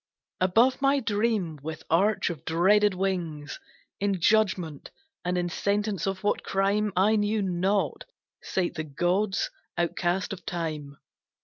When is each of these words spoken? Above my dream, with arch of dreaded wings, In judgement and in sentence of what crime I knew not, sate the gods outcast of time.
Above 0.39 0.81
my 0.81 0.99
dream, 0.99 1.59
with 1.61 1.83
arch 1.87 2.31
of 2.31 2.43
dreaded 2.43 2.95
wings, 2.95 3.59
In 3.99 4.19
judgement 4.19 4.89
and 5.23 5.37
in 5.37 5.47
sentence 5.47 6.07
of 6.07 6.23
what 6.23 6.41
crime 6.43 6.91
I 6.95 7.15
knew 7.17 7.43
not, 7.43 8.05
sate 8.41 8.73
the 8.73 8.83
gods 8.83 9.51
outcast 9.77 10.33
of 10.33 10.43
time. 10.43 10.97